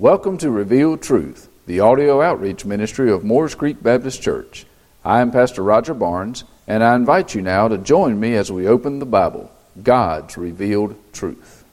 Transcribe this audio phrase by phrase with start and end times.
[0.00, 4.64] Welcome to Revealed Truth, the audio outreach ministry of Moores Creek Baptist Church.
[5.04, 8.68] I am Pastor Roger Barnes, and I invite you now to join me as we
[8.68, 9.50] open the Bible,
[9.82, 11.64] God's revealed truth.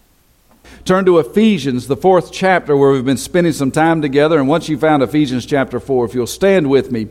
[0.86, 4.40] Turn to Ephesians, the fourth chapter, where we've been spending some time together.
[4.40, 7.10] And once you found Ephesians chapter 4, if you'll stand with me,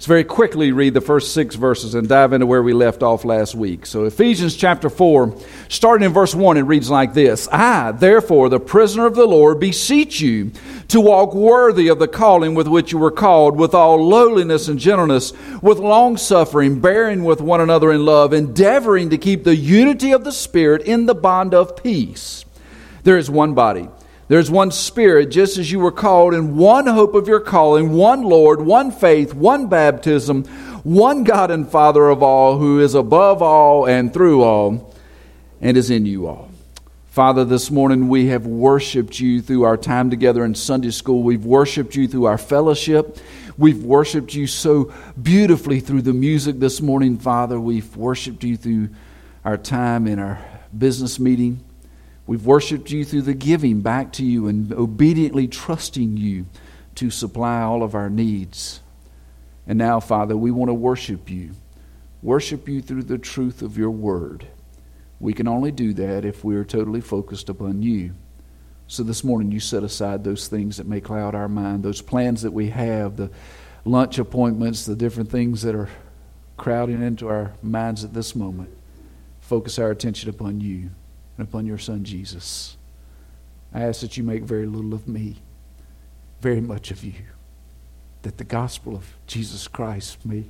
[0.00, 3.22] Let's very quickly read the first six verses and dive into where we left off
[3.22, 3.84] last week.
[3.84, 5.36] So, Ephesians chapter 4,
[5.68, 9.60] starting in verse 1, it reads like this I, therefore, the prisoner of the Lord,
[9.60, 10.52] beseech you
[10.88, 14.78] to walk worthy of the calling with which you were called, with all lowliness and
[14.78, 20.12] gentleness, with long suffering, bearing with one another in love, endeavoring to keep the unity
[20.12, 22.46] of the Spirit in the bond of peace.
[23.02, 23.90] There is one body
[24.30, 28.22] there's one Spirit, just as you were called in one hope of your calling, one
[28.22, 30.44] Lord, one faith, one baptism,
[30.84, 34.94] one God and Father of all, who is above all and through all,
[35.60, 36.48] and is in you all.
[37.08, 41.24] Father, this morning we have worshiped you through our time together in Sunday school.
[41.24, 43.18] We've worshiped you through our fellowship.
[43.58, 47.58] We've worshiped you so beautifully through the music this morning, Father.
[47.58, 48.90] We've worshiped you through
[49.44, 50.38] our time in our
[50.78, 51.64] business meeting.
[52.30, 56.46] We've worshiped you through the giving back to you and obediently trusting you
[56.94, 58.82] to supply all of our needs.
[59.66, 61.50] And now, Father, we want to worship you.
[62.22, 64.46] Worship you through the truth of your word.
[65.18, 68.14] We can only do that if we are totally focused upon you.
[68.86, 72.42] So this morning, you set aside those things that may cloud our mind, those plans
[72.42, 73.32] that we have, the
[73.84, 75.88] lunch appointments, the different things that are
[76.56, 78.70] crowding into our minds at this moment.
[79.40, 80.90] Focus our attention upon you
[81.40, 82.76] and upon your Son Jesus.
[83.72, 85.36] I ask that you make very little of me,
[86.42, 87.14] very much of you,
[88.20, 90.44] that the gospel of Jesus Christ may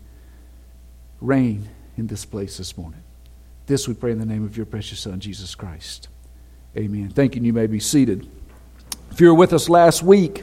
[1.20, 3.04] reign in this place this morning.
[3.66, 6.08] This we pray in the name of your precious Son, Jesus Christ.
[6.76, 7.10] Amen.
[7.10, 8.28] Thank you, and you may be seated.
[9.12, 10.42] If you were with us last week,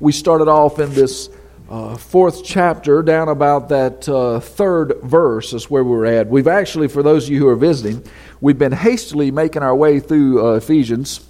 [0.00, 1.28] we started off in this
[1.72, 6.28] uh, fourth chapter, down about that uh, third verse, is where we're at.
[6.28, 8.04] We've actually, for those of you who are visiting,
[8.42, 11.26] we've been hastily making our way through uh, Ephesians.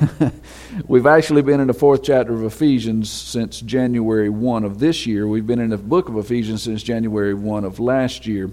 [0.86, 5.26] We've actually been in the fourth chapter of Ephesians since January 1 of this year.
[5.26, 8.50] We've been in the book of Ephesians since January 1 of last year.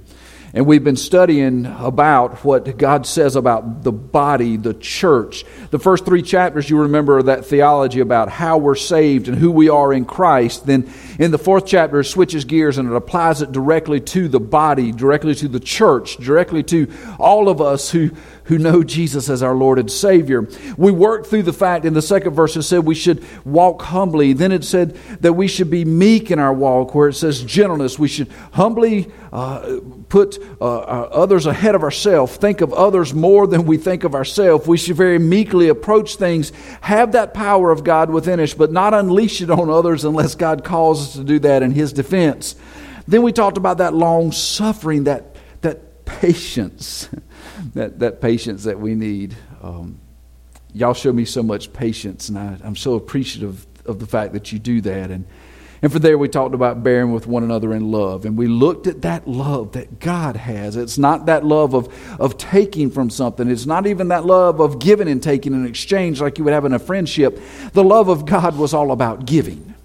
[0.55, 5.45] And we've been studying about what God says about the body, the church.
[5.71, 9.69] The first three chapters, you remember that theology about how we're saved and who we
[9.69, 10.67] are in Christ.
[10.67, 14.39] Then in the fourth chapter, it switches gears and it applies it directly to the
[14.39, 16.87] body, directly to the church, directly to
[17.17, 18.11] all of us who
[18.45, 20.47] who know Jesus as our Lord and Savior.
[20.77, 24.33] We worked through the fact in the second verse it said we should walk humbly.
[24.33, 27.97] Then it said that we should be meek in our walk, where it says gentleness.
[27.97, 29.79] We should humbly uh,
[30.13, 34.13] put uh, uh others ahead of ourselves, think of others more than we think of
[34.13, 34.67] ourselves.
[34.67, 36.51] We should very meekly approach things,
[36.81, 40.63] have that power of God within us, but not unleash it on others unless God
[40.63, 42.55] calls us to do that in His defense.
[43.07, 47.09] Then we talked about that long suffering, that, that patience.
[47.73, 49.35] that, that patience that we need.
[49.63, 49.99] Um,
[50.75, 54.51] y'all show me so much patience, and I, I'm so appreciative of the fact that
[54.51, 55.09] you do that.
[55.09, 55.25] And,
[55.83, 58.23] and for there, we talked about bearing with one another in love.
[58.23, 60.77] And we looked at that love that God has.
[60.77, 64.79] It's not that love of, of taking from something, it's not even that love of
[64.79, 67.37] giving and taking in exchange like you would have in a friendship.
[67.73, 69.75] The love of God was all about giving,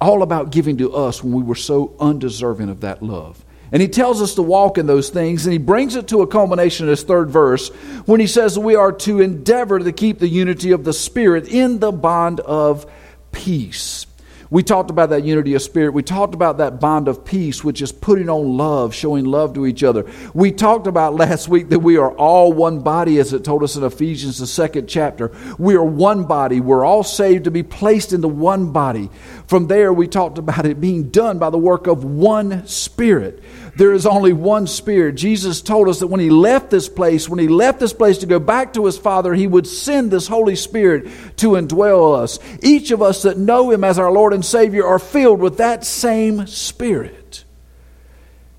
[0.00, 3.44] all about giving to us when we were so undeserving of that love.
[3.72, 6.26] And he tells us to walk in those things, and he brings it to a
[6.28, 7.70] culmination in his third verse
[8.06, 11.80] when he says we are to endeavor to keep the unity of the Spirit in
[11.80, 12.88] the bond of
[13.32, 14.06] peace.
[14.52, 15.94] We talked about that unity of spirit.
[15.94, 19.64] We talked about that bond of peace, which is putting on love, showing love to
[19.64, 20.04] each other.
[20.34, 23.76] We talked about last week that we are all one body, as it told us
[23.76, 25.34] in Ephesians, the second chapter.
[25.58, 26.60] We are one body.
[26.60, 29.08] We're all saved to be placed into one body.
[29.46, 33.42] From there, we talked about it being done by the work of one spirit
[33.74, 35.14] there is only one Spirit.
[35.14, 38.26] Jesus told us that when He left this place, when He left this place to
[38.26, 41.04] go back to His Father, He would send this Holy Spirit
[41.38, 42.38] to indwell us.
[42.62, 45.84] Each of us that know Him as our Lord and Savior are filled with that
[45.84, 47.44] same Spirit.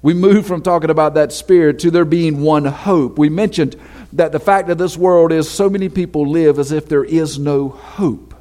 [0.01, 3.17] We move from talking about that Spirit to there being one hope.
[3.17, 3.75] We mentioned
[4.13, 7.39] that the fact of this world is so many people live as if there is
[7.39, 8.33] no hope.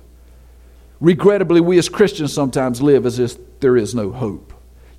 [1.01, 4.52] Regrettably, we as Christians sometimes live as if there is no hope.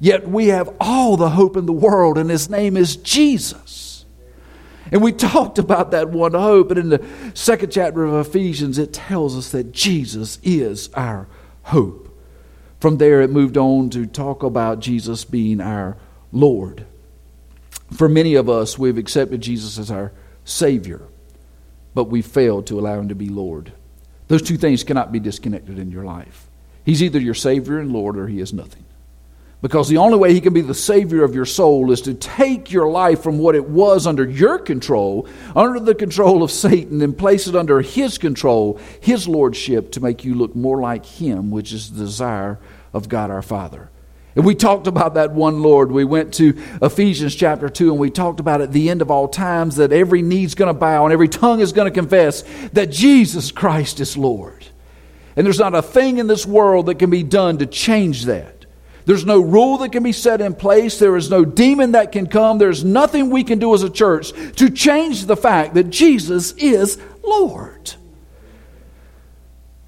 [0.04, 4.04] Yet we have all the hope in the world, and his name is Jesus.
[4.92, 8.92] And we talked about that one hope, and in the second chapter of Ephesians, it
[8.92, 11.30] tells us that Jesus is our
[11.62, 12.14] hope.
[12.82, 15.96] From there, it moved on to talk about Jesus being our
[16.34, 16.86] Lord.
[17.94, 20.12] For many of us, we've accepted Jesus as our
[20.44, 21.04] Savior,
[21.94, 23.72] but we failed to allow Him to be Lord.
[24.28, 26.50] Those two things cannot be disconnected in your life.
[26.84, 28.83] He's either your Savior and Lord or He is nothing.
[29.64, 32.70] Because the only way He can be the Savior of your soul is to take
[32.70, 35.26] your life from what it was under your control,
[35.56, 40.26] under the control of Satan, and place it under His control, His Lordship, to make
[40.26, 42.60] you look more like Him, which is the desire
[42.92, 43.90] of God our Father.
[44.36, 45.94] And we talked about that one Lord.
[45.94, 49.30] We went to Ephesians chapter 2 and we talked about at the end of all
[49.30, 52.44] times that every knee's going to bow and every tongue is going to confess
[52.74, 54.66] that Jesus Christ is Lord.
[55.38, 58.63] And there's not a thing in this world that can be done to change that.
[59.06, 61.00] There's no rule that can be set in place.
[61.00, 62.58] There is no demon that can come.
[62.58, 66.98] There's nothing we can do as a church to change the fact that Jesus is
[67.24, 67.94] Lord.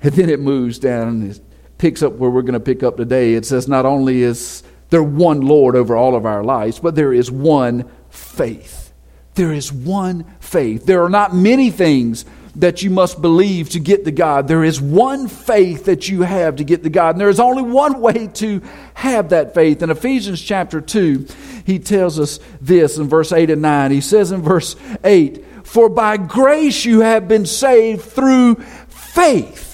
[0.01, 1.41] And then it moves down and it
[1.77, 3.33] picks up where we're going to pick up today.
[3.33, 7.13] It says not only is there one Lord over all of our lives, but there
[7.13, 8.93] is one faith.
[9.35, 10.85] There is one faith.
[10.85, 12.25] There are not many things
[12.57, 14.47] that you must believe to get to God.
[14.47, 17.15] There is one faith that you have to get to God.
[17.15, 18.61] And there is only one way to
[18.93, 19.81] have that faith.
[19.81, 21.27] In Ephesians chapter 2,
[21.65, 23.91] he tells us this in verse 8 and 9.
[23.91, 29.65] He says in verse 8, For by grace you have been saved through faith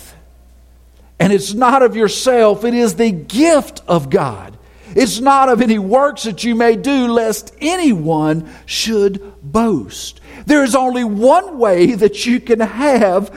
[1.21, 4.50] and it's not of yourself, it is the gift of God.
[4.95, 10.21] It's not of any works that you may do, lest anyone should boast.
[10.45, 13.29] There is only one way that you can have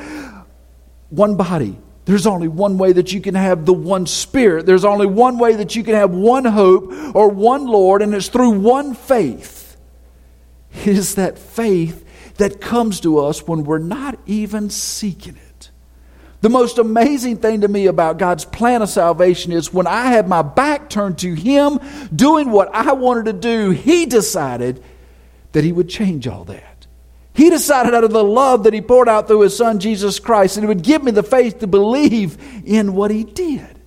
[1.11, 1.79] one body.
[2.07, 4.67] There's only one way that you can have the one Spirit.
[4.67, 8.29] There's only one way that you can have one hope or one Lord, and it's
[8.29, 9.77] through one faith.
[10.73, 12.05] It is that faith
[12.37, 15.44] that comes to us when we're not even seeking it.
[16.45, 20.29] The most amazing thing to me about God's plan of salvation is when I had
[20.29, 21.81] my back turned to Him,
[22.15, 24.85] doing what I wanted to do, He decided
[25.53, 26.87] that He would change all that.
[27.33, 30.57] He decided out of the love that He poured out through His Son, Jesus Christ,
[30.57, 32.37] that He would give me the faith to believe
[32.67, 33.81] in what He did.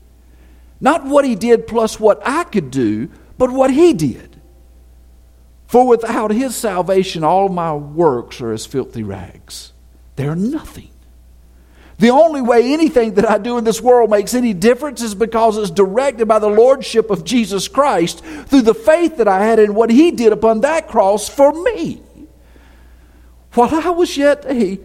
[0.82, 4.42] Not what He did plus what I could do, but what He did.
[5.68, 9.74] For without His salvation, all my works are as filthy rags.
[10.16, 10.90] They're nothing.
[12.00, 15.58] The only way anything that I do in this world makes any difference is because
[15.58, 19.74] it's directed by the Lordship of Jesus Christ through the faith that I had in
[19.74, 22.02] what He did upon that cross for me.
[23.54, 24.80] While I was yet a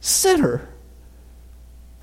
[0.00, 0.66] sinner,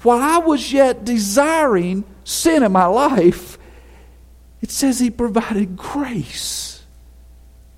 [0.04, 3.58] while I was yet desiring sin in my life,
[4.62, 6.73] it says He provided grace.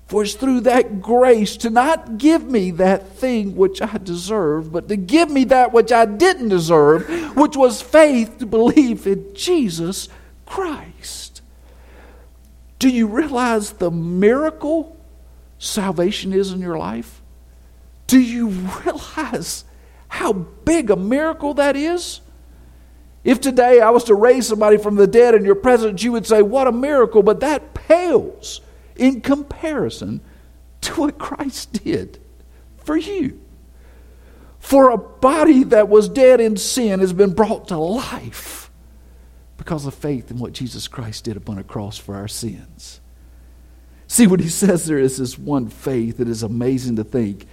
[0.06, 4.88] For it's through that grace to not give me that thing which I deserved, but
[4.88, 10.08] to give me that which I didn't deserve, which was faith to believe in Jesus
[10.46, 11.42] Christ.
[12.78, 14.96] Do you realize the miracle
[15.58, 17.20] salvation is in your life?
[18.06, 18.48] Do you
[18.84, 19.64] realize
[20.06, 22.20] how big a miracle that is?
[23.24, 26.28] If today I was to raise somebody from the dead in your presence, you would
[26.28, 27.24] say, What a miracle!
[27.24, 28.60] But that pales
[28.96, 30.20] in comparison
[30.82, 32.18] to what Christ did
[32.76, 33.40] for you.
[34.58, 38.70] For a body that was dead in sin has been brought to life
[39.56, 43.00] because of faith in what Jesus Christ did upon a cross for our sins.
[44.08, 47.46] See what he says there is this one faith that is amazing to think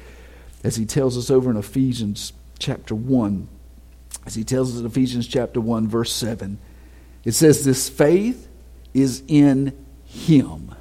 [0.63, 3.47] as he tells us over in Ephesians chapter 1.
[4.25, 6.57] As he tells us in Ephesians chapter 1, verse 7,
[7.25, 8.47] it says, This faith
[8.93, 10.73] is in him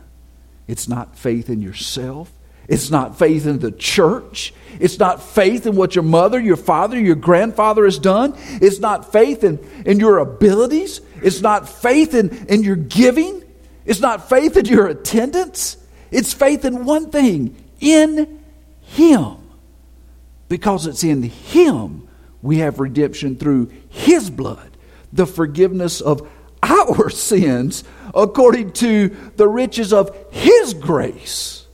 [0.67, 2.33] it's not faith in yourself.
[2.69, 4.55] It's not faith in the church.
[4.79, 8.35] It's not faith in what your mother, your father, your grandfather has done.
[8.37, 11.01] It's not faith in, in your abilities.
[11.23, 13.43] It's not faith in, in your giving.
[13.85, 15.77] It's not faith in your attendance.
[16.11, 18.41] It's faith in one thing in
[18.81, 19.37] Him.
[20.49, 22.09] Because it's in Him
[22.43, 24.71] we have redemption through His blood,
[25.13, 26.29] the forgiveness of
[26.63, 27.83] our sins
[28.15, 31.67] according to the riches of His grace.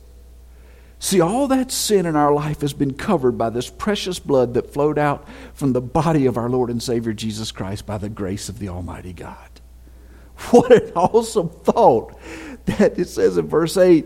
[1.01, 4.73] See, all that sin in our life has been covered by this precious blood that
[4.73, 8.49] flowed out from the body of our Lord and Savior Jesus Christ by the grace
[8.49, 9.49] of the Almighty God.
[10.51, 12.17] What an awesome thought
[12.65, 14.05] that it says in verse 8,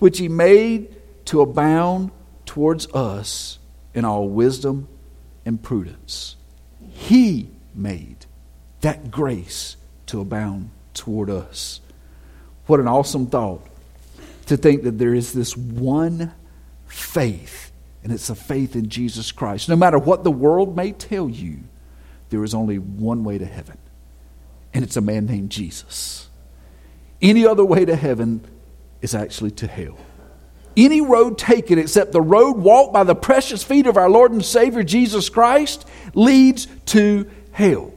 [0.00, 0.96] which He made
[1.26, 2.10] to abound
[2.44, 3.58] towards us
[3.94, 4.88] in all wisdom
[5.44, 6.36] and prudence.
[6.90, 8.26] He made
[8.80, 11.80] that grace to abound toward us.
[12.66, 13.66] What an awesome thought
[14.46, 16.32] to think that there is this one
[16.86, 17.72] faith,
[18.02, 19.68] and it's a faith in Jesus Christ.
[19.68, 21.60] No matter what the world may tell you,
[22.30, 23.78] there is only one way to heaven,
[24.72, 26.28] and it's a man named Jesus.
[27.20, 28.44] Any other way to heaven
[29.00, 29.98] is actually to hell.
[30.76, 34.44] Any road taken except the road walked by the precious feet of our Lord and
[34.44, 37.92] Savior Jesus Christ leads to hell.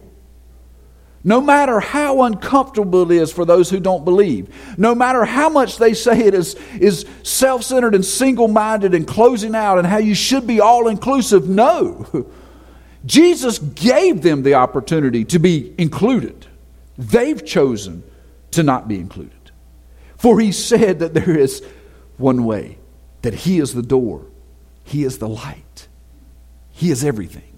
[1.28, 5.80] No matter how uncomfortable it is for those who don't believe, no matter how much
[5.80, 9.98] they say it is, is self centered and single minded and closing out and how
[9.98, 12.30] you should be all inclusive, no.
[13.08, 16.46] Jesus gave them the opportunity to be included.
[16.96, 18.04] They've chosen
[18.52, 19.52] to not be included.
[20.18, 21.64] For he said that there is
[22.18, 22.78] one way,
[23.24, 24.28] that he is the door,
[24.84, 25.88] he is the light,
[26.70, 27.58] he is everything.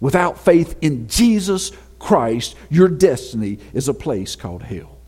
[0.00, 4.98] Without faith in Jesus Christ, your destiny is a place called hell.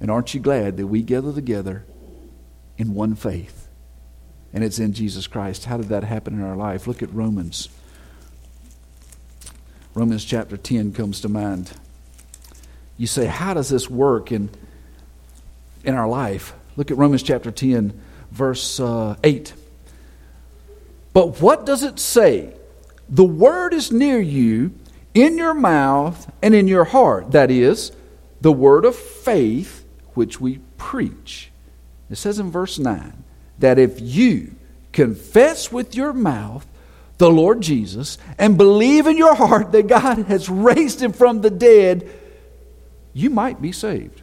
[0.00, 1.84] And aren't you glad that we gather together
[2.76, 3.68] in one faith?
[4.52, 5.66] And it's in Jesus Christ.
[5.66, 6.86] How did that happen in our life?
[6.86, 7.68] Look at Romans.
[9.94, 11.72] Romans chapter 10 comes to mind.
[12.98, 14.50] You say, How does this work in,
[15.84, 16.54] in our life?
[16.76, 17.98] Look at Romans chapter 10,
[18.30, 19.54] verse uh, 8.
[21.12, 22.52] But what does it say?
[23.08, 24.74] The word is near you
[25.16, 27.32] in your mouth and in your heart.
[27.32, 27.90] That is,
[28.42, 31.50] the word of faith which we preach.
[32.10, 33.24] It says in verse 9
[33.58, 34.54] that if you
[34.92, 36.66] confess with your mouth
[37.16, 41.50] the Lord Jesus and believe in your heart that God has raised him from the
[41.50, 42.08] dead,
[43.14, 44.20] you might be saved.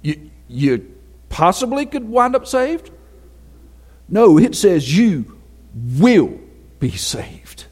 [0.00, 0.94] You, you
[1.28, 2.90] possibly could wind up saved?
[4.08, 5.38] No, it says you
[5.74, 6.38] will
[6.80, 7.63] be saved.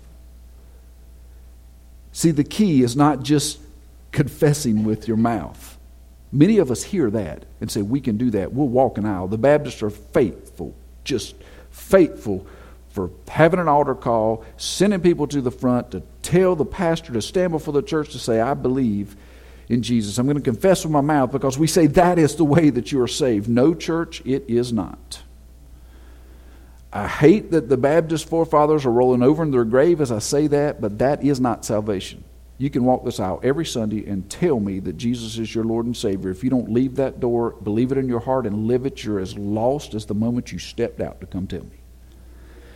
[2.13, 3.59] See, the key is not just
[4.13, 5.79] confessing with your mouth.
[6.31, 8.53] Many of us hear that and say, We can do that.
[8.53, 9.29] We'll walk an aisle.
[9.29, 11.35] The Baptists are faithful, just
[11.71, 12.47] faithful
[12.91, 17.23] for having an altar call, sending people to the front to tell the pastor to
[17.23, 19.17] stand before the church to say, I believe
[19.69, 20.19] in Jesus.
[20.19, 22.93] I'm going to confess with my mouth because we say that is the way that
[22.93, 23.49] you are saved.
[23.49, 25.23] No, church, it is not.
[26.93, 30.47] I hate that the Baptist forefathers are rolling over in their grave as I say
[30.49, 32.23] that, but that is not salvation.
[32.59, 35.87] You can walk this aisle every Sunday and tell me that Jesus is your Lord
[35.87, 36.31] and Savior.
[36.31, 39.19] If you don't leave that door, believe it in your heart, and live it, you're
[39.19, 41.79] as lost as the moment you stepped out to come tell me.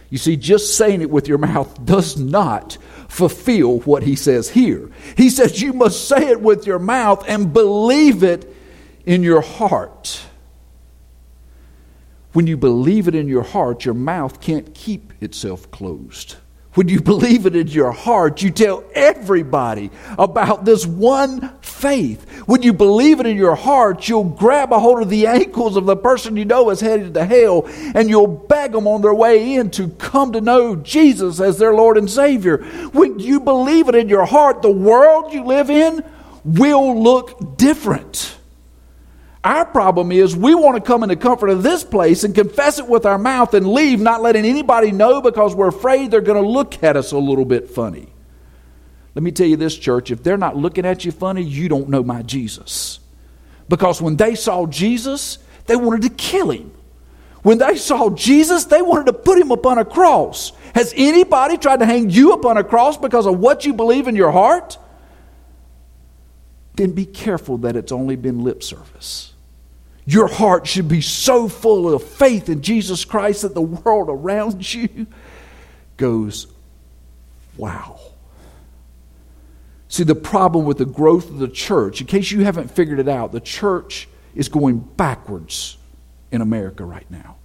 [0.09, 4.91] You see, just saying it with your mouth does not fulfill what he says here.
[5.17, 8.53] He says you must say it with your mouth and believe it
[9.05, 10.23] in your heart.
[12.37, 16.37] When you believe it in your heart, your mouth can't keep itself closed.
[16.75, 22.31] When you believe it in your heart, you tell everybody about this one faith.
[22.47, 25.87] When you believe it in your heart, you'll grab a hold of the ankles of
[25.87, 29.55] the person you know is headed to hell and you'll beg them on their way
[29.55, 32.59] in to come to know Jesus as their Lord and Savior.
[32.93, 36.05] When you believe it in your heart, the world you live in
[36.45, 38.37] will look different.
[39.47, 42.81] Our problem is we want to come in the comfort of this place and confess
[42.81, 46.43] it with our mouth and leave, not letting anybody know because we're afraid they're going
[46.43, 48.09] to look at us a little bit funny.
[49.15, 51.89] Let me tell you this, church if they're not looking at you funny, you don't
[51.89, 52.99] know my Jesus.
[53.69, 56.73] Because when they saw Jesus, they wanted to kill him.
[57.43, 60.51] When they saw Jesus, they wanted to put him upon a cross.
[60.75, 64.17] Has anybody tried to hang you upon a cross because of what you believe in
[64.17, 64.77] your heart?
[66.75, 69.35] Then be careful that it's only been lip service.
[70.07, 74.73] Your heart should be so full of faith in Jesus Christ that the world around
[74.73, 75.09] you
[75.97, 76.47] goes,
[77.57, 77.99] wow.
[79.89, 83.09] See, the problem with the growth of the church, in case you haven't figured it
[83.09, 85.77] out, the church is going backwards
[86.31, 87.37] in America right now.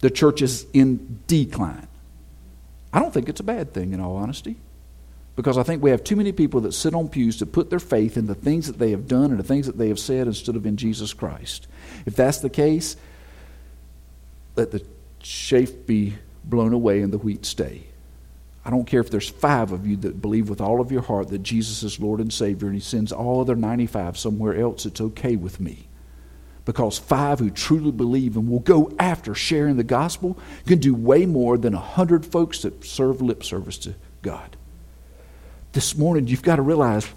[0.00, 1.88] The church is in decline.
[2.92, 4.56] I don't think it's a bad thing, in all honesty.
[5.34, 7.78] Because I think we have too many people that sit on pews to put their
[7.78, 10.26] faith in the things that they have done and the things that they have said
[10.26, 11.68] instead of in Jesus Christ.
[12.04, 12.96] If that's the case,
[14.56, 14.84] let the
[15.20, 17.84] chaff be blown away and the wheat stay.
[18.64, 21.28] I don't care if there's five of you that believe with all of your heart
[21.28, 25.00] that Jesus is Lord and Savior and He sends all other 95 somewhere else, it's
[25.00, 25.88] okay with me.
[26.64, 31.26] Because five who truly believe and will go after sharing the gospel can do way
[31.26, 34.56] more than a hundred folks that serve lip service to God
[35.72, 37.08] this morning, you've got to realize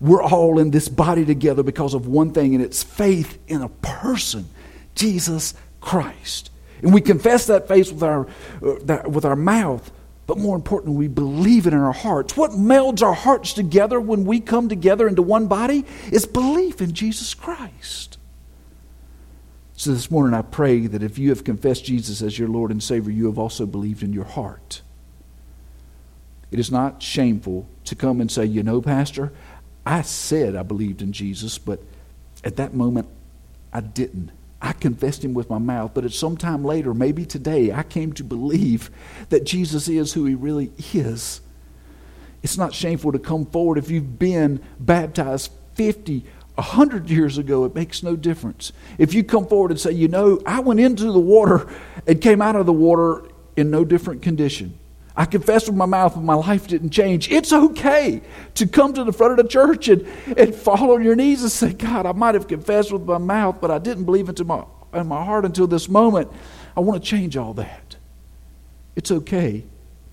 [0.00, 3.68] we're all in this body together because of one thing, and it's faith in a
[3.68, 4.48] person,
[4.94, 6.50] Jesus Christ.
[6.82, 8.26] And we confess that faith with our,
[8.62, 9.90] uh, with our mouth,
[10.26, 12.36] but more importantly, we believe it in our hearts.
[12.36, 16.92] What melds our hearts together when we come together into one body is belief in
[16.92, 18.18] Jesus Christ.
[19.74, 22.82] So this morning, I pray that if you have confessed Jesus as your Lord and
[22.82, 24.82] Savior, you have also believed in your heart.
[26.52, 29.32] It is not shameful to come and say, you know, Pastor,
[29.84, 31.80] I said I believed in Jesus, but
[32.44, 33.08] at that moment
[33.72, 34.30] I didn't.
[34.60, 38.12] I confessed him with my mouth, but at some time later, maybe today, I came
[38.12, 38.90] to believe
[39.30, 41.40] that Jesus is who he really is.
[42.44, 47.64] It's not shameful to come forward if you've been baptized 50, 100 years ago.
[47.64, 48.72] It makes no difference.
[48.98, 51.66] If you come forward and say, you know, I went into the water
[52.06, 53.24] and came out of the water
[53.56, 54.78] in no different condition.
[55.16, 57.30] I confessed with my mouth, but my life didn't change.
[57.30, 58.22] It's okay
[58.54, 61.52] to come to the front of the church and, and fall on your knees and
[61.52, 64.64] say, God, I might have confessed with my mouth, but I didn't believe into my,
[64.94, 66.30] in my heart until this moment.
[66.76, 67.96] I want to change all that.
[68.96, 69.64] It's okay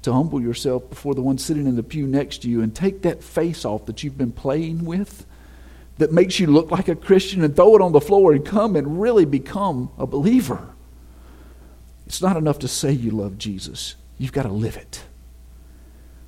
[0.01, 3.01] to humble yourself before the one sitting in the pew next to you and take
[3.03, 5.25] that face off that you've been playing with
[5.97, 8.75] that makes you look like a Christian and throw it on the floor and come
[8.75, 10.69] and really become a believer.
[12.05, 13.95] It's not enough to say you love Jesus.
[14.19, 15.03] You've got to live it.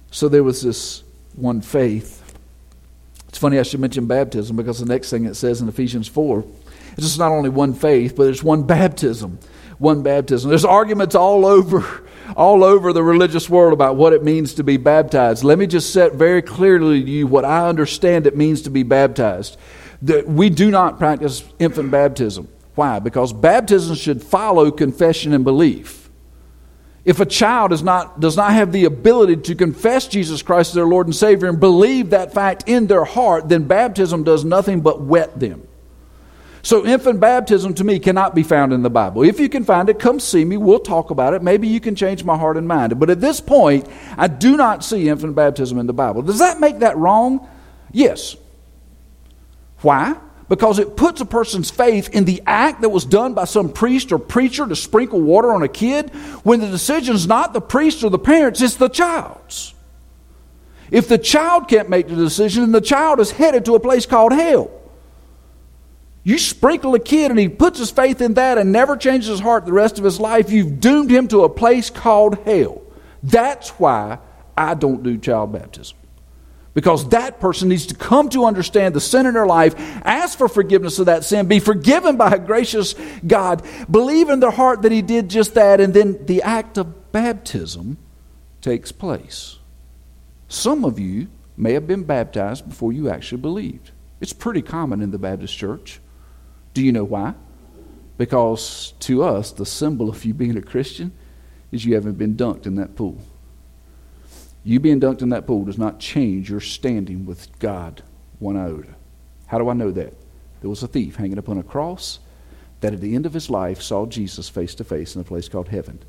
[0.10, 1.04] So there was this
[1.36, 2.18] one faith.
[3.30, 6.44] It's funny I should mention baptism because the next thing it says in Ephesians 4
[6.98, 9.38] is it's not only one faith, but it's one baptism.
[9.78, 10.50] One baptism.
[10.50, 12.04] There's arguments all over
[12.36, 15.44] all over the religious world about what it means to be baptized.
[15.44, 18.84] Let me just set very clearly to you what I understand it means to be
[18.84, 19.58] baptized.
[20.04, 22.48] That we do not practice infant baptism.
[22.76, 23.00] Why?
[23.00, 26.01] Because baptism should follow confession and belief.
[27.04, 30.76] If a child is not, does not have the ability to confess Jesus Christ as
[30.76, 34.82] their Lord and Savior and believe that fact in their heart, then baptism does nothing
[34.82, 35.68] but wet them.
[36.64, 39.24] So, infant baptism to me cannot be found in the Bible.
[39.24, 40.58] If you can find it, come see me.
[40.58, 41.42] We'll talk about it.
[41.42, 43.00] Maybe you can change my heart and mind.
[43.00, 46.22] But at this point, I do not see infant baptism in the Bible.
[46.22, 47.50] Does that make that wrong?
[47.92, 48.36] Yes.
[49.80, 50.16] Why?
[50.52, 54.12] Because it puts a person's faith in the act that was done by some priest
[54.12, 56.10] or preacher to sprinkle water on a kid
[56.44, 59.74] when the decision is not the priest or the parents, it's the child's.
[60.92, 64.06] If the child can't make the decision, then the child is headed to a place
[64.06, 64.70] called hell.
[66.26, 69.40] You sprinkle a kid and he puts his faith in that and never changes his
[69.40, 72.82] heart the rest of his life, you've doomed him to a place called hell.
[73.24, 74.20] That's why
[74.58, 75.96] I don't do child baptism.
[76.74, 79.76] Because that person needs to come to understand the sin in their life,
[80.06, 82.96] ask for forgiveness of that sin, be forgiven by a gracious
[83.28, 87.12] God, believe in their heart that He did just that, and then the act of
[87.12, 87.98] baptism
[88.62, 89.58] takes place.
[90.48, 93.92] Some of you may have been baptized before you actually believed.
[94.22, 96.00] It's pretty common in the Baptist church.
[96.74, 97.34] Do you know why?
[98.18, 101.12] Because to us, the symbol of you being a Christian
[101.72, 103.18] is you haven't been dunked in that pool.
[104.64, 108.04] You being dunked in that pool does not change your standing with God
[108.40, 108.96] one iota.
[109.48, 110.14] How do I know that?
[110.62, 112.20] There was a thief hanging upon a cross
[112.82, 115.50] that at the end of his life saw Jesus face to face in a place
[115.50, 116.00] called heaven.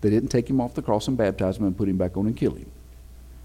[0.00, 2.26] They didn't take him off the cross and baptize him and put him back on
[2.26, 2.70] and kill him.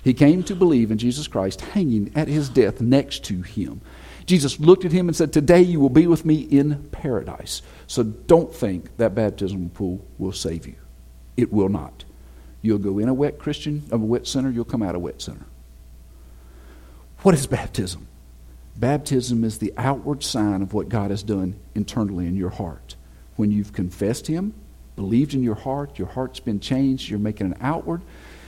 [0.04, 3.82] He came to believe in Jesus Christ hanging at his death next to him.
[4.26, 7.62] Jesus looked at him and said, Today you will be with me in paradise.
[7.88, 10.76] So don't think that baptism pool will save you.
[11.38, 12.04] It will not.
[12.64, 15.22] You'll go in a wet Christian, of a wet sinner, you'll come out a wet
[15.22, 15.46] sinner.
[17.22, 18.08] What is baptism?
[18.78, 22.96] Baptism is the outward sign of what God has done internally in your heart.
[23.36, 24.54] When you've confessed Him,
[24.96, 28.02] believed in your heart, your heart's been changed, you're making an outward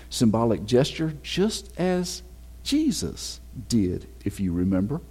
[0.10, 2.24] symbolic gesture, just as
[2.64, 5.02] Jesus did, if you remember.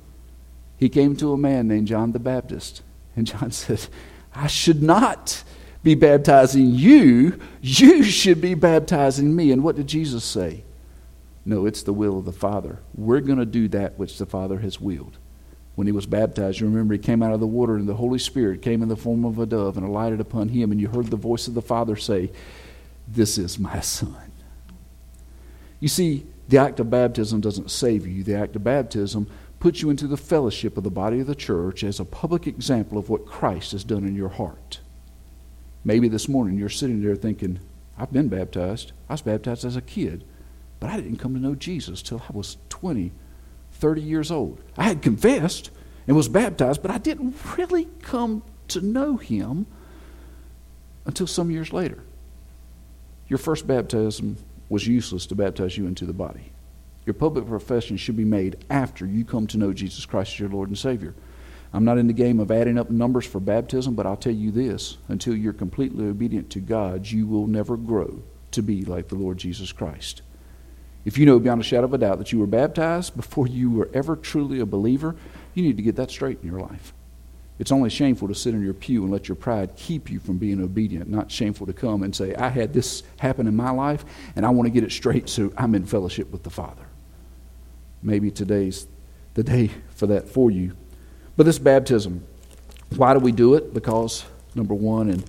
[0.78, 2.82] He came to a man named John the Baptist,
[3.16, 3.86] and John said,
[4.34, 5.44] I should not
[5.84, 9.52] be baptizing you, you should be baptizing me.
[9.52, 10.64] And what did Jesus say?
[11.44, 12.80] No, it's the will of the Father.
[12.94, 15.18] We're going to do that which the Father has willed.
[15.74, 18.18] When he was baptized, you remember he came out of the water and the Holy
[18.18, 21.08] Spirit came in the form of a dove and alighted upon him, and you heard
[21.08, 22.30] the voice of the Father say,
[23.06, 24.32] This is my Son.
[25.80, 28.22] You see, the act of baptism doesn't save you.
[28.22, 29.28] The act of baptism
[29.60, 32.96] puts you into the fellowship of the body of the church as a public example
[32.96, 34.80] of what Christ has done in your heart.
[35.84, 37.60] Maybe this morning you're sitting there thinking,
[37.98, 38.92] I've been baptized.
[39.08, 40.24] I was baptized as a kid,
[40.80, 43.12] but I didn't come to know Jesus till I was 20,
[43.72, 44.60] 30 years old.
[44.76, 45.70] I had confessed
[46.06, 49.66] and was baptized, but I didn't really come to know him
[51.06, 52.02] until some years later.
[53.28, 56.52] Your first baptism was useless to baptize you into the body.
[57.06, 60.48] Your public profession should be made after you come to know Jesus Christ as your
[60.48, 61.14] Lord and Savior.
[61.74, 64.52] I'm not in the game of adding up numbers for baptism, but I'll tell you
[64.52, 69.16] this until you're completely obedient to God, you will never grow to be like the
[69.16, 70.22] Lord Jesus Christ.
[71.04, 73.72] If you know beyond a shadow of a doubt that you were baptized before you
[73.72, 75.16] were ever truly a believer,
[75.54, 76.94] you need to get that straight in your life.
[77.58, 80.38] It's only shameful to sit in your pew and let your pride keep you from
[80.38, 84.04] being obedient, not shameful to come and say, I had this happen in my life
[84.36, 86.86] and I want to get it straight so I'm in fellowship with the Father.
[88.00, 88.86] Maybe today's
[89.34, 90.76] the day for that for you.
[91.36, 92.24] But this baptism,
[92.96, 93.74] why do we do it?
[93.74, 95.24] Because, number one, in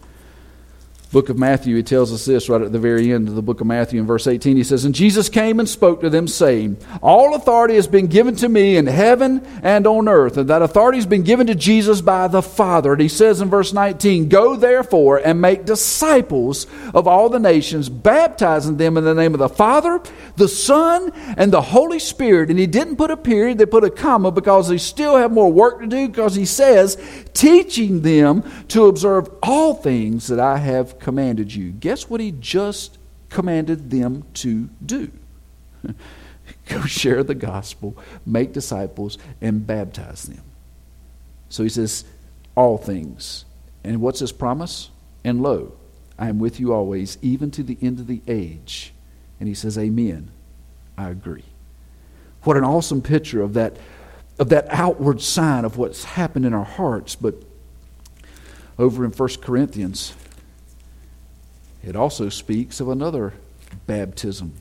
[1.16, 3.62] book of Matthew, he tells us this right at the very end of the book
[3.62, 4.58] of Matthew in verse 18.
[4.58, 8.36] He says, And Jesus came and spoke to them, saying, All authority has been given
[8.36, 10.36] to me in heaven and on earth.
[10.36, 12.92] And that authority has been given to Jesus by the Father.
[12.92, 17.88] And he says in verse 19, Go therefore and make disciples of all the nations,
[17.88, 20.02] baptizing them in the name of the Father,
[20.36, 22.50] the Son, and the Holy Spirit.
[22.50, 25.50] And he didn't put a period, they put a comma because they still have more
[25.50, 26.98] work to do because he says,
[27.34, 31.70] teaching them to observe all things that I have commanded you.
[31.70, 32.98] Guess what he just
[33.30, 35.12] commanded them to do?
[36.68, 40.42] Go share the gospel, make disciples, and baptize them.
[41.50, 42.06] So he says,
[42.56, 43.46] all things.
[43.84, 44.90] And what's his promise?
[45.24, 45.74] And lo,
[46.18, 48.92] I am with you always, even to the end of the age.
[49.40, 50.32] And he says, Amen.
[50.98, 51.44] I agree.
[52.46, 53.78] What an awesome picture of that,
[54.40, 57.14] of that outward sign of what's happened in our hearts.
[57.14, 57.44] But
[58.80, 60.16] over in 1 Corinthians,
[61.86, 63.34] it also speaks of another
[63.88, 64.54] baptism.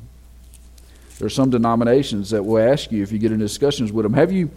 [1.18, 4.14] There are some denominations that will ask you, if you get in discussions with them,
[4.14, 4.50] have you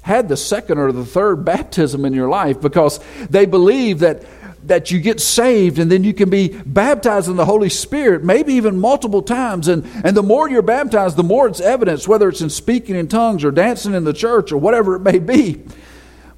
[0.00, 2.60] had the second or the third baptism in your life?
[2.60, 2.98] Because
[3.30, 4.24] they believe that
[4.64, 8.54] that you get saved and then you can be baptized in the Holy Spirit, maybe
[8.54, 9.68] even multiple times.
[9.68, 13.08] And, and the more you're baptized, the more it's evidence, whether it's in speaking in
[13.08, 15.62] tongues or dancing in the church or whatever it may be.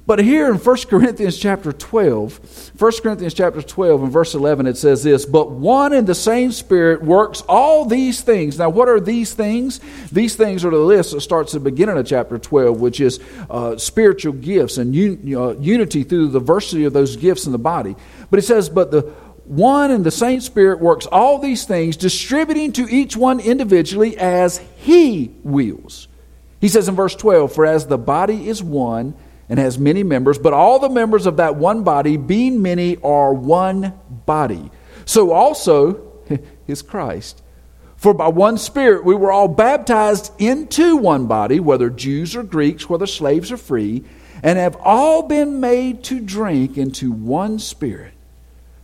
[0.07, 4.77] But here in 1 Corinthians chapter 12, 1 Corinthians chapter 12 and verse 11, it
[4.77, 8.59] says this, But one and the same Spirit works all these things.
[8.59, 9.79] Now, what are these things?
[10.11, 13.19] These things are the list that starts at the beginning of chapter 12, which is
[13.49, 17.57] uh, spiritual gifts and un- uh, unity through the diversity of those gifts in the
[17.57, 17.95] body.
[18.29, 19.01] But it says, But the
[19.45, 24.59] one and the same Spirit works all these things, distributing to each one individually as
[24.77, 26.07] He wills.
[26.61, 29.15] He says in verse 12, For as the body is one,
[29.47, 33.33] and has many members, but all the members of that one body, being many, are
[33.33, 33.93] one
[34.25, 34.71] body.
[35.05, 36.01] So also
[36.67, 37.41] is Christ.
[37.95, 42.89] For by one Spirit we were all baptized into one body, whether Jews or Greeks,
[42.89, 44.03] whether slaves or free,
[44.43, 48.13] and have all been made to drink into one Spirit.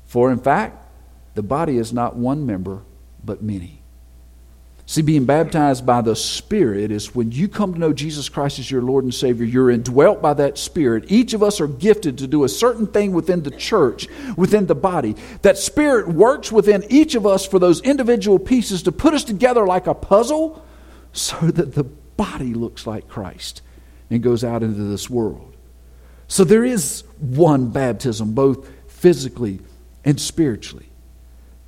[0.06, 0.88] For in fact,
[1.36, 2.82] the body is not one member,
[3.24, 3.81] but many.
[4.86, 8.70] See, being baptized by the Spirit is when you come to know Jesus Christ as
[8.70, 11.06] your Lord and Savior, you're indwelt by that Spirit.
[11.08, 14.76] Each of us are gifted to do a certain thing within the church, within the
[14.76, 15.15] body.
[15.44, 19.65] That Spirit works within each of us for those individual pieces to put us together
[19.65, 20.65] like a puzzle
[21.13, 23.62] so that the body looks like Christ
[24.10, 25.56] and goes out into this world.
[26.28, 29.60] So there is one baptism, both physically
[30.04, 30.89] and spiritually.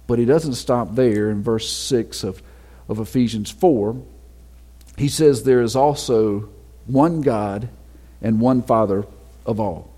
[0.08, 2.44] But he doesn't stop there in verse 6 of
[2.88, 4.02] of Ephesians 4,
[4.98, 6.50] he says there is also
[6.86, 7.70] one God
[8.22, 9.06] and one Father
[9.46, 9.93] of all.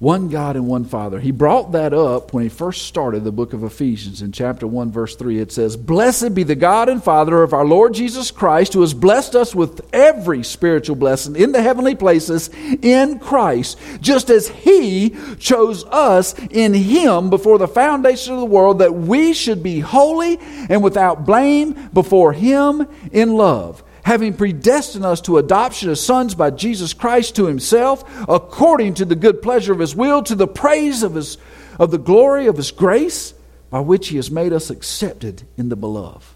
[0.00, 1.20] One God and one Father.
[1.20, 4.22] He brought that up when he first started the book of Ephesians.
[4.22, 7.66] In chapter 1, verse 3, it says, Blessed be the God and Father of our
[7.66, 12.48] Lord Jesus Christ, who has blessed us with every spiritual blessing in the heavenly places
[12.80, 18.78] in Christ, just as he chose us in him before the foundation of the world,
[18.78, 20.38] that we should be holy
[20.70, 26.50] and without blame before him in love having predestined us to adoption as sons by
[26.50, 31.02] Jesus Christ to himself, according to the good pleasure of his will, to the praise
[31.02, 31.38] of, his,
[31.78, 33.34] of the glory of his grace,
[33.70, 36.26] by which he has made us accepted in the beloved.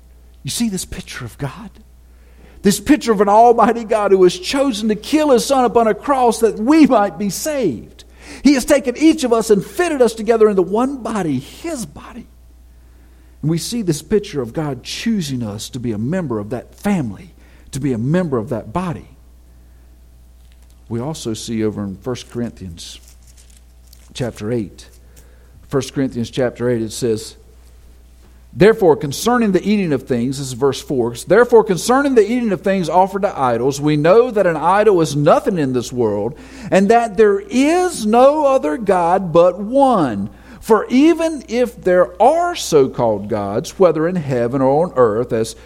[0.43, 1.71] You see this picture of God?
[2.63, 5.95] This picture of an almighty God who has chosen to kill his son upon a
[5.95, 8.05] cross that we might be saved.
[8.43, 12.27] He has taken each of us and fitted us together into one body, his body.
[13.43, 16.75] And we see this picture of God choosing us to be a member of that
[16.75, 17.34] family
[17.75, 19.09] to be a member of that body.
[20.89, 23.01] We also see over in 1 Corinthians
[24.13, 24.89] chapter 8.
[25.71, 27.37] 1 Corinthians chapter 8, it says,
[28.57, 32.61] Therefore, concerning the eating of things, this is verse 4, therefore, concerning the eating of
[32.61, 36.39] things offered to idols, we know that an idol is nothing in this world,
[36.71, 40.31] and that there is no other God but one.
[40.61, 45.57] For even if there are so called gods, whether in heaven or on earth, as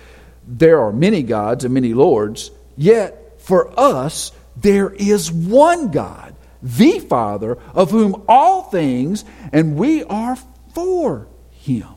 [0.49, 6.99] there are many gods and many lords, yet for us there is one God, the
[7.01, 10.37] Father, of whom all things, and we are
[10.75, 11.95] for him,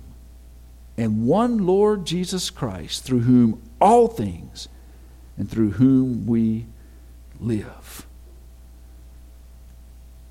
[0.98, 4.68] and one Lord Jesus Christ, through whom all things
[5.38, 6.66] and through whom we
[7.40, 8.06] live.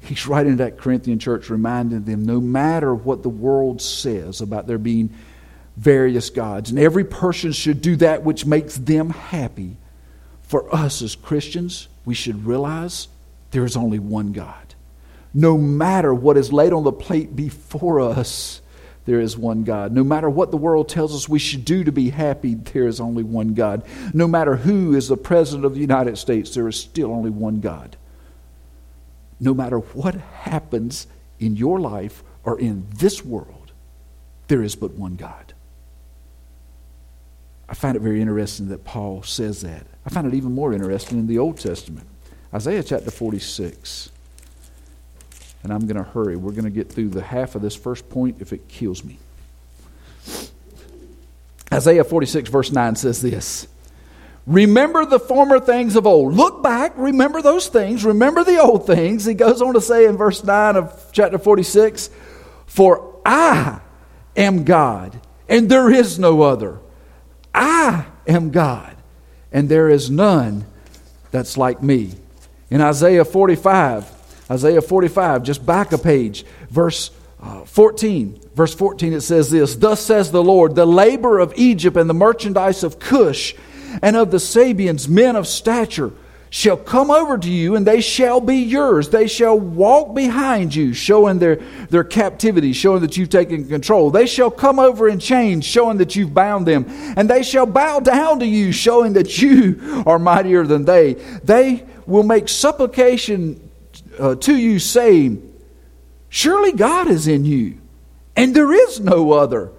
[0.00, 4.66] He's writing to that Corinthian church, reminding them no matter what the world says about
[4.66, 5.14] there being
[5.80, 6.68] various gods.
[6.68, 9.76] And every person should do that which makes them happy.
[10.42, 13.08] For us as Christians, we should realize
[13.50, 14.74] there is only one God.
[15.32, 18.60] No matter what is laid on the plate before us,
[19.06, 19.92] there is one God.
[19.92, 23.00] No matter what the world tells us we should do to be happy, there is
[23.00, 23.82] only one God.
[24.12, 27.60] No matter who is the President of the United States, there is still only one
[27.60, 27.96] God.
[29.38, 31.06] No matter what happens
[31.38, 33.72] in your life or in this world,
[34.48, 35.49] there is but one God.
[37.70, 39.86] I find it very interesting that Paul says that.
[40.04, 42.06] I find it even more interesting in the Old Testament.
[42.52, 44.10] Isaiah chapter 46.
[45.62, 46.34] And I'm going to hurry.
[46.34, 49.18] We're going to get through the half of this first point if it kills me.
[51.72, 53.68] Isaiah 46, verse 9 says this
[54.48, 56.34] Remember the former things of old.
[56.34, 59.24] Look back, remember those things, remember the old things.
[59.24, 62.10] He goes on to say in verse 9 of chapter 46
[62.66, 63.80] For I
[64.36, 66.80] am God, and there is no other.
[67.54, 68.96] I am God,
[69.52, 70.64] and there is none
[71.30, 72.12] that's like me.
[72.70, 77.10] In Isaiah 45, Isaiah 45, just back a page, verse
[77.42, 78.40] uh, 14.
[78.54, 82.14] Verse 14, it says this Thus says the Lord, the labor of Egypt and the
[82.14, 83.54] merchandise of Cush
[84.02, 86.12] and of the Sabeans, men of stature,
[86.50, 89.08] shall come over to you, and they shall be yours.
[89.08, 91.56] They shall walk behind you, showing their,
[91.88, 94.10] their captivity, showing that you've taken control.
[94.10, 96.86] They shall come over in chains, showing that you've bound them.
[97.16, 101.14] And they shall bow down to you, showing that you are mightier than they.
[101.44, 103.70] They will make supplication
[104.18, 105.46] uh, to you, saying,
[106.28, 107.78] Surely God is in you,
[108.34, 109.70] and there is no other.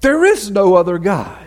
[0.00, 1.43] There is no other God.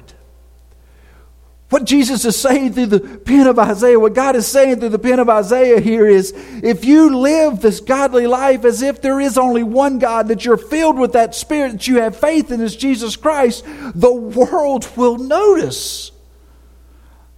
[1.69, 4.99] What Jesus is saying through the pen of Isaiah, what God is saying through the
[4.99, 9.37] pen of Isaiah here is if you live this godly life as if there is
[9.37, 12.75] only one God, that you're filled with that Spirit, that you have faith in this
[12.75, 16.11] Jesus Christ, the world will notice.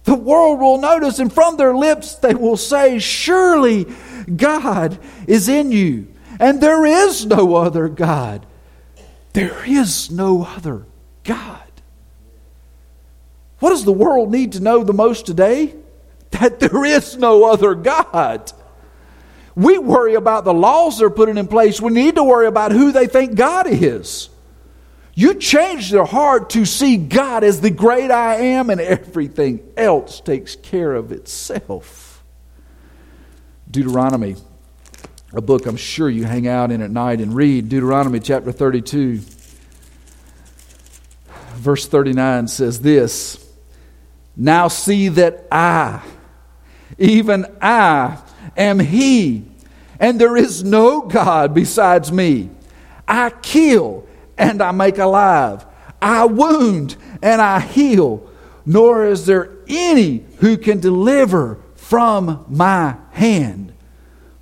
[0.04, 3.86] The world will notice, and from their lips they will say, Surely
[4.36, 6.06] God is in you,
[6.38, 8.46] and there is no other God.
[9.32, 10.86] There is no other
[11.24, 11.69] God.
[13.60, 15.74] What does the world need to know the most today?
[16.30, 18.52] That there is no other God.
[19.54, 21.80] We worry about the laws they're putting in place.
[21.80, 24.30] We need to worry about who they think God is.
[25.12, 30.20] You change their heart to see God as the great I am, and everything else
[30.20, 32.24] takes care of itself.
[33.70, 34.36] Deuteronomy,
[35.34, 37.68] a book I'm sure you hang out in at night and read.
[37.68, 39.20] Deuteronomy chapter 32,
[41.54, 43.49] verse 39 says this
[44.42, 46.00] Now see that I,
[46.96, 48.16] even I,
[48.56, 49.44] am He,
[49.98, 52.48] and there is no God besides me.
[53.06, 54.06] I kill
[54.38, 55.66] and I make alive.
[56.00, 58.30] I wound and I heal.
[58.64, 63.74] Nor is there any who can deliver from my hand.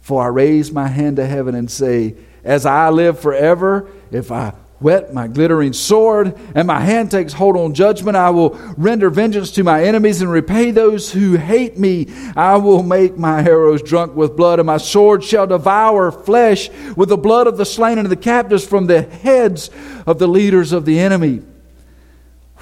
[0.01, 4.53] For I raise my hand to heaven and say, As I live forever, if I
[4.81, 8.17] whet my glittering sword, and my hand takes hold on judgment.
[8.17, 12.07] I will render vengeance to my enemies and repay those who hate me.
[12.37, 17.09] I will make my arrows drunk with blood, and my sword shall devour flesh with
[17.09, 19.71] the blood of the slain and the captives from the heads
[20.07, 21.43] of the leaders of the enemy.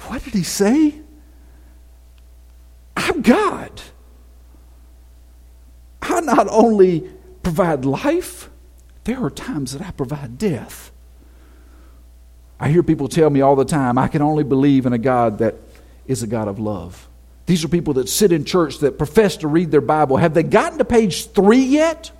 [0.07, 0.95] What did he say?
[2.95, 3.81] I'm God.
[6.01, 7.11] I not only
[7.43, 8.49] provide life,
[9.03, 10.91] there are times that I provide death.
[12.59, 15.39] I hear people tell me all the time, I can only believe in a God
[15.39, 15.55] that
[16.07, 17.07] is a God of love.
[17.45, 20.17] These are people that sit in church that profess to read their Bible.
[20.17, 22.11] Have they gotten to page three yet?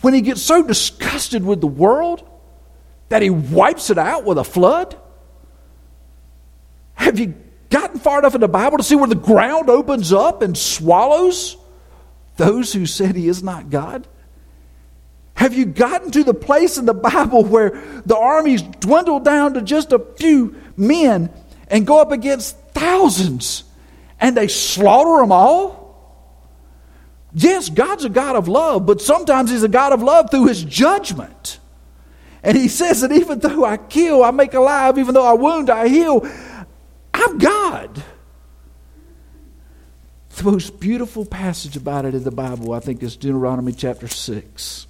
[0.00, 2.28] When he gets so disgusted with the world
[3.08, 4.96] that he wipes it out with a flood?
[6.94, 7.34] Have you
[7.70, 11.56] gotten far enough in the Bible to see where the ground opens up and swallows
[12.36, 14.06] those who said he is not God?
[15.34, 17.70] Have you gotten to the place in the Bible where
[18.06, 21.30] the armies dwindle down to just a few men
[21.68, 23.64] and go up against thousands
[24.20, 25.84] and they slaughter them all?
[27.34, 30.62] Yes, God's a God of love, but sometimes He's a God of love through His
[30.62, 31.58] judgment.
[32.44, 35.68] And He says that even though I kill, I make alive, even though I wound,
[35.68, 36.28] I heal.
[37.12, 38.04] I'm God.
[40.36, 44.86] The most beautiful passage about it in the Bible, I think, is Deuteronomy chapter 6.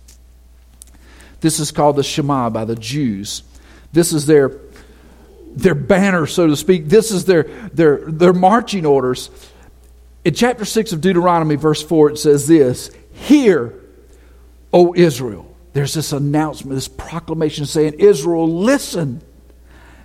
[1.44, 3.42] This is called the Shema by the Jews.
[3.92, 4.60] This is their,
[5.54, 6.88] their banner, so to speak.
[6.88, 9.28] This is their, their, their marching orders.
[10.24, 13.74] In chapter 6 of Deuteronomy, verse 4, it says this Hear,
[14.72, 15.54] O Israel.
[15.74, 19.20] There's this announcement, this proclamation saying, Israel, listen.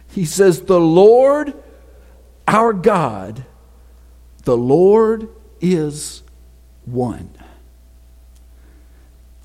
[0.09, 1.53] He says, The Lord
[2.49, 3.45] our God,
[4.43, 5.29] the Lord
[5.61, 6.21] is
[6.83, 7.29] one.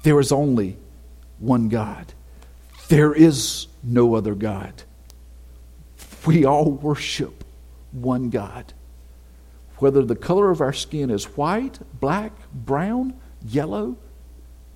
[0.02, 0.76] There is only
[1.38, 2.12] one God.
[2.88, 4.82] There is no other God.
[6.26, 7.44] We all worship
[7.92, 8.72] one God.
[9.78, 13.14] Whether the color of our skin is white, black, brown,
[13.46, 13.96] yellow,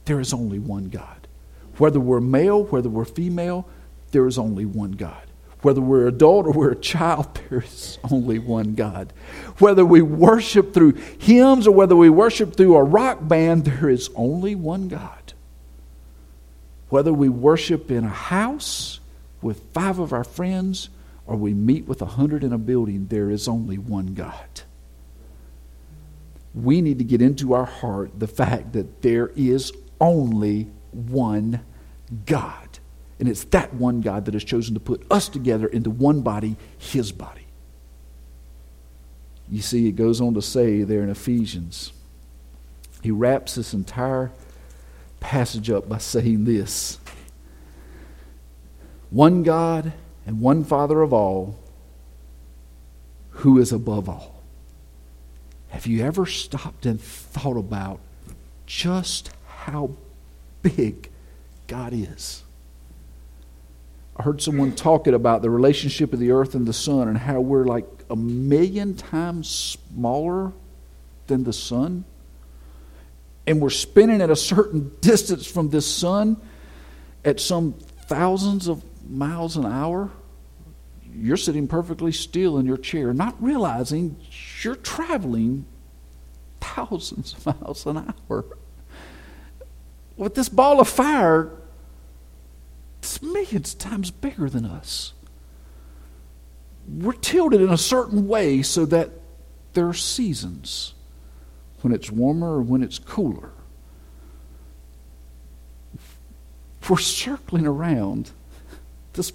[0.04, 1.26] there is only one God.
[1.78, 3.68] Whether we're male, whether we're female,
[4.10, 5.22] there is only one God.
[5.62, 9.12] Whether we're adult or we're a child, there is only one God.
[9.58, 14.10] Whether we worship through hymns or whether we worship through a rock band, there is
[14.14, 15.17] only one God.
[16.88, 19.00] Whether we worship in a house
[19.42, 20.88] with five of our friends
[21.26, 24.62] or we meet with a hundred in a building, there is only one God.
[26.54, 31.60] We need to get into our heart the fact that there is only one
[32.24, 32.78] God.
[33.20, 36.56] And it's that one God that has chosen to put us together into one body,
[36.78, 37.46] his body.
[39.50, 41.92] You see, it goes on to say there in Ephesians,
[43.02, 44.30] he wraps this entire
[45.20, 46.98] passage up by saying this
[49.10, 49.92] One God
[50.26, 51.58] and one Father of all,
[53.30, 54.42] who is above all.
[55.68, 58.00] Have you ever stopped and thought about
[58.66, 59.90] just how
[60.62, 61.10] big
[61.66, 62.42] God is?
[64.16, 67.40] I heard someone talking about the relationship of the earth and the sun and how
[67.40, 70.52] we're like a million times smaller
[71.28, 72.04] than the sun.
[73.48, 76.36] And we're spinning at a certain distance from this sun
[77.24, 77.72] at some
[78.06, 80.10] thousands of miles an hour.
[81.14, 84.20] You're sitting perfectly still in your chair, not realizing
[84.62, 85.64] you're traveling
[86.60, 88.44] thousands of miles an hour.
[90.18, 91.50] With this ball of fire,
[92.98, 95.14] it's millions of times bigger than us.
[96.86, 99.08] We're tilted in a certain way so that
[99.72, 100.92] there are seasons
[101.82, 103.50] when it's warmer or when it's cooler.
[106.88, 108.30] We're circling around
[109.12, 109.32] this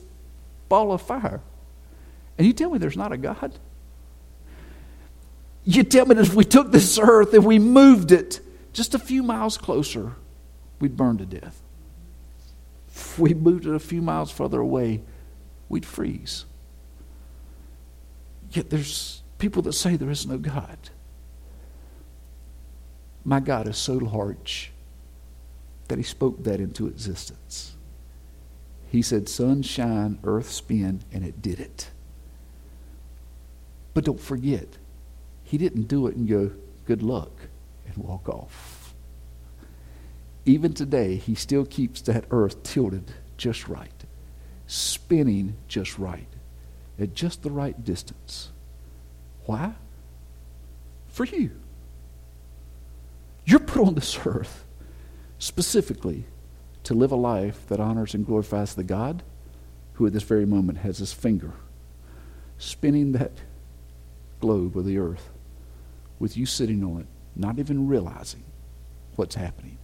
[0.70, 1.42] ball of fire.
[2.38, 3.54] And you tell me there's not a God?
[5.64, 8.42] You tell me that if we took this earth and we moved it
[8.74, 10.14] just a few miles closer,
[10.80, 11.62] we'd burn to death.
[12.90, 15.02] If we moved it a few miles further away,
[15.70, 16.46] we'd freeze.
[18.52, 20.78] Yet there's people that say there is no God.
[23.26, 24.72] My God is so large
[25.88, 27.76] that he spoke that into existence.
[28.90, 31.90] He said, Sun shine, earth spin, and it did it.
[33.94, 34.78] But don't forget,
[35.44, 36.52] he didn't do it and go,
[36.86, 37.32] good luck,
[37.88, 38.84] and walk off
[40.46, 44.04] even today, he still keeps that earth tilted just right,
[44.68, 46.28] spinning just right,
[47.00, 48.50] at just the right distance.
[49.46, 49.74] Why?
[51.08, 51.52] For you.
[53.46, 54.66] You're put on this earth
[55.38, 56.26] specifically
[56.84, 59.24] to live a life that honors and glorifies the God
[59.94, 61.54] who at this very moment has his finger
[62.58, 63.32] spinning that
[64.40, 65.30] globe of the earth
[66.20, 68.44] with you sitting on it, not even realizing
[69.16, 69.78] what's happening.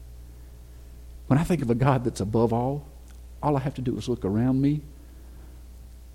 [1.28, 2.88] When I think of a God that's above all,
[3.43, 4.82] all I have to do is look around me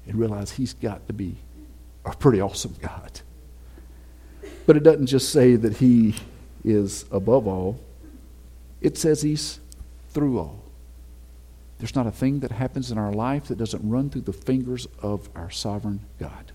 [0.06, 1.36] and realize He's got to be
[2.04, 3.20] a pretty awesome God.
[4.66, 6.14] But it doesn't just say that He
[6.64, 7.78] is above all,
[8.80, 9.60] it says He's
[10.10, 10.64] through all.
[11.78, 14.86] There's not a thing that happens in our life that doesn't run through the fingers
[15.02, 16.52] of our sovereign God,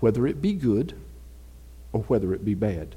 [0.00, 0.94] whether it be good
[1.92, 2.96] or whether it be bad.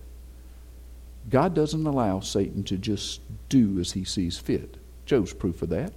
[1.30, 4.78] God doesn't allow Satan to just do as he sees fit.
[5.06, 5.94] Job's proof of that.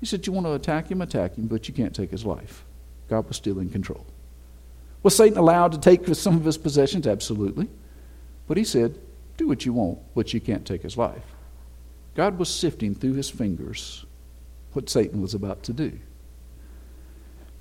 [0.00, 2.64] He said, You want to attack him, attack him, but you can't take his life.
[3.08, 4.06] God was still in control.
[5.02, 7.06] Was Satan allowed to take some of his possessions?
[7.06, 7.68] Absolutely.
[8.46, 8.98] But he said,
[9.40, 11.24] Do what you want, but you can't take his life.
[12.14, 14.04] God was sifting through his fingers
[14.74, 15.98] what Satan was about to do.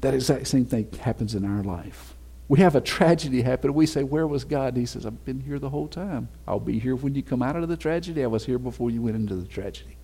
[0.01, 2.15] That exact same thing happens in our life.
[2.49, 3.73] We have a tragedy happen.
[3.73, 4.73] We say, Where was God?
[4.73, 6.27] And he says, I've been here the whole time.
[6.45, 8.25] I'll be here when you come out of the tragedy.
[8.25, 9.95] I was here before you went into the tragedy.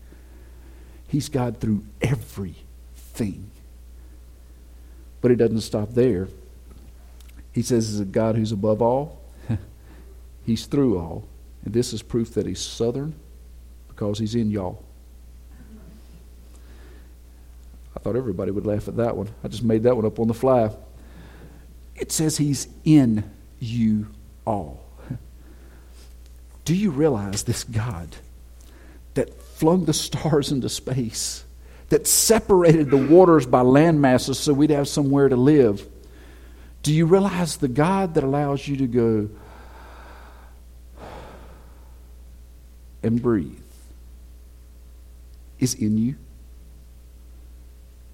[1.09, 3.51] He's God through everything.
[5.19, 6.29] But it doesn't stop there.
[7.51, 9.19] He says he's a God who's above all.
[10.45, 11.27] he's through all.
[11.65, 13.15] And this is proof that he's southern
[13.87, 14.83] because he's in y'all.
[17.95, 19.29] I thought everybody would laugh at that one.
[19.43, 20.69] I just made that one up on the fly.
[21.95, 23.23] It says he's in
[23.59, 24.07] you
[24.45, 24.83] all.
[26.65, 28.15] Do you realize this God
[29.13, 31.45] that flung the stars into space,
[31.89, 35.87] that separated the waters by land masses so we'd have somewhere to live?
[36.83, 39.29] Do you realize the God that allows you to go
[43.05, 43.59] and breathe?
[45.59, 46.15] is in you?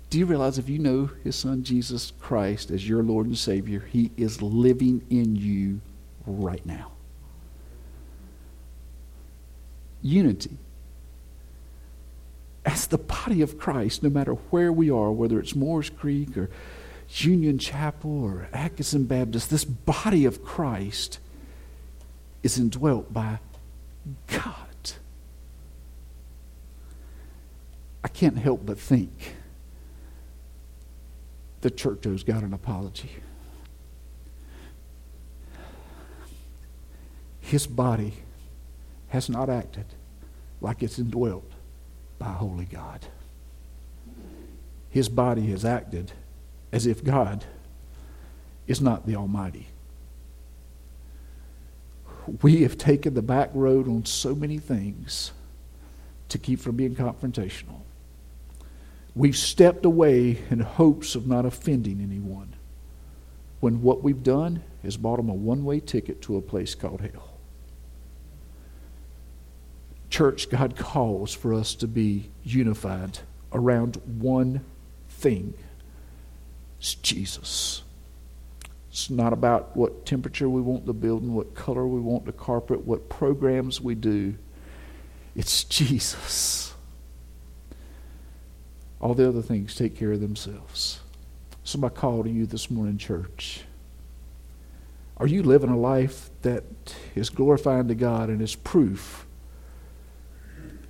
[0.09, 3.79] Do you realize if you know His Son Jesus Christ as your Lord and Savior,
[3.91, 5.79] He is living in you
[6.25, 6.91] right now?
[10.01, 10.57] Unity.
[12.65, 16.49] As the body of Christ, no matter where we are, whether it's Moores Creek or
[17.09, 21.19] Union Chapel or Atkinson Baptist, this body of Christ
[22.43, 23.39] is indwelt by
[24.27, 24.70] God.
[28.03, 29.35] I can't help but think
[31.61, 33.11] the church owes God an apology.
[37.39, 38.13] His body
[39.09, 39.85] has not acted
[40.61, 41.51] like it's indwelt
[42.17, 43.05] by holy God.
[44.89, 46.11] His body has acted
[46.71, 47.45] as if God
[48.67, 49.67] is not the Almighty.
[52.41, 55.31] We have taken the back road on so many things
[56.29, 57.81] to keep from being confrontational.
[59.16, 62.55] We've stepped away in hopes of not offending anyone
[63.59, 67.01] when what we've done is bought them a one way ticket to a place called
[67.01, 67.38] hell.
[70.09, 73.20] Church, God calls for us to be unified
[73.53, 74.62] around one
[75.09, 75.53] thing
[76.82, 77.84] it's Jesus.
[78.89, 82.88] It's not about what temperature we want the building, what color we want the carpet,
[82.88, 84.34] what programs we do.
[85.36, 86.74] It's Jesus.
[89.01, 90.99] All the other things take care of themselves.
[91.63, 93.63] So, my call to you this morning, church
[95.17, 96.63] are you living a life that
[97.13, 99.27] is glorifying to God and is proof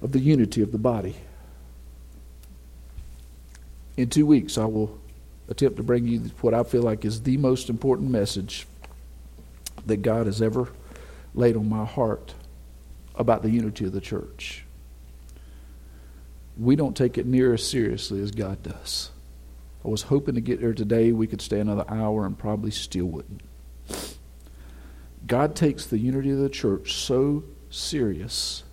[0.01, 1.17] of the unity of the body?
[3.97, 4.97] In two weeks, I will
[5.49, 8.67] attempt to bring you what I feel like is the most important message
[9.85, 10.71] that God has ever
[11.33, 12.33] laid on my heart
[13.15, 14.63] about the unity of the church
[16.61, 19.09] we don't take it near as seriously as God does.
[19.83, 21.11] I was hoping to get there today.
[21.11, 23.41] We could stay another hour and probably still wouldn't.
[25.25, 28.63] God takes the unity of the church so serious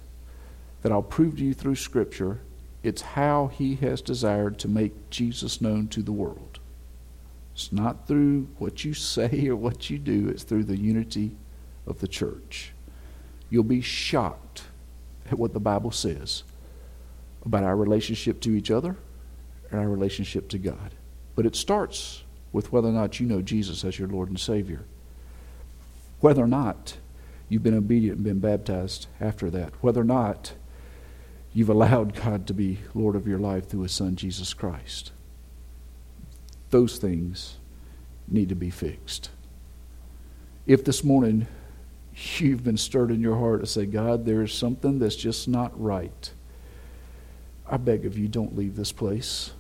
[0.82, 2.41] that I'll prove to you through Scripture
[2.82, 6.61] it's how He has desired to make Jesus known to the world.
[7.55, 11.32] It's not through what you say or what you do, it's through the unity
[11.86, 12.72] of the church.
[13.51, 14.64] You'll be shocked
[15.30, 16.45] at what the Bible says
[17.49, 18.95] about our relationship to each other
[19.71, 20.95] and our relationship to God.
[21.35, 22.23] But it starts
[22.53, 24.85] with whether or not you know Jesus as your Lord and Savior.
[26.21, 26.99] Whether or not
[27.49, 29.73] you've been obedient and been baptized after that.
[29.83, 30.53] Whether or not
[31.55, 35.13] you've allowed God to be Lord of your life through His Son, Jesus Christ.
[36.69, 37.57] Those things
[38.27, 39.31] need to be fixed.
[40.67, 41.47] If this morning
[42.37, 46.31] you've been stirred in your heart to say, God, there's something that's just not right
[47.71, 49.53] I beg of you, don't leave this place.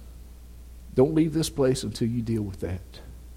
[0.94, 2.80] Don't leave this place until you deal with that.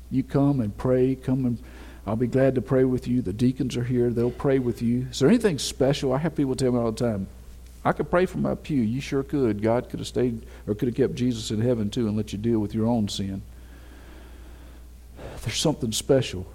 [0.09, 1.15] You come and pray.
[1.15, 1.59] Come and
[2.07, 3.21] I'll be glad to pray with you.
[3.21, 4.09] The deacons are here.
[4.09, 5.07] They'll pray with you.
[5.11, 6.11] Is there anything special?
[6.11, 7.27] I have people tell me all the time,
[7.85, 8.81] I could pray from my pew.
[8.81, 9.61] You sure could.
[9.61, 12.39] God could have stayed or could have kept Jesus in heaven too and let you
[12.39, 13.41] deal with your own sin.
[15.43, 16.47] There's something special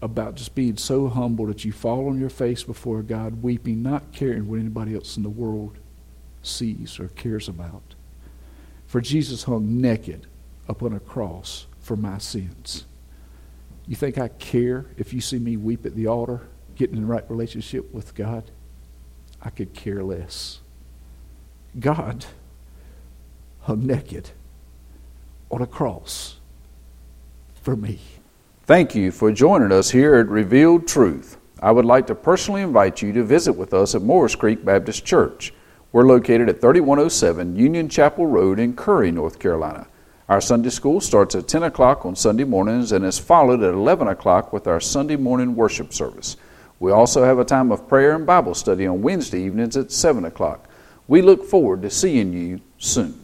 [0.00, 4.12] about just being so humble that you fall on your face before God, weeping, not
[4.12, 5.76] caring what anybody else in the world
[6.42, 7.94] sees or cares about.
[8.86, 10.26] For Jesus hung naked
[10.68, 12.84] upon a cross for my sins.
[13.86, 16.42] You think I care if you see me weep at the altar,
[16.76, 18.50] getting in the right relationship with God?
[19.40, 20.60] I could care less.
[21.78, 22.26] God
[23.62, 24.30] hung naked
[25.50, 26.36] on a cross
[27.62, 27.98] for me.
[28.64, 31.36] Thank you for joining us here at Revealed Truth.
[31.60, 35.04] I would like to personally invite you to visit with us at Moores Creek Baptist
[35.04, 35.52] Church.
[35.92, 39.86] We're located at 3107 Union Chapel Road in Currie, North Carolina.
[40.26, 44.08] Our Sunday school starts at 10 o'clock on Sunday mornings and is followed at 11
[44.08, 46.38] o'clock with our Sunday morning worship service.
[46.80, 50.24] We also have a time of prayer and Bible study on Wednesday evenings at 7
[50.24, 50.66] o'clock.
[51.08, 53.21] We look forward to seeing you soon.